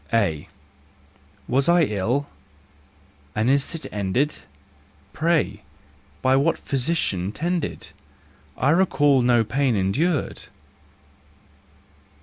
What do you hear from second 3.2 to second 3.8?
and is